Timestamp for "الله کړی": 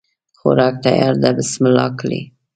1.69-2.21